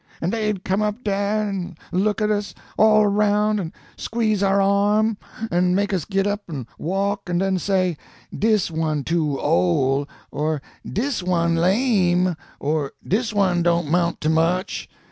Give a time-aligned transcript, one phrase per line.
[0.19, 5.15] An' dey'd come up dah an' look at us all roun', an' squeeze our arm,
[5.51, 7.97] an' make us git up an' walk, an' den say,
[8.35, 14.89] Dis one too ole,' or 'Dis one lame,' or 'Dis one don't 'mount to much.'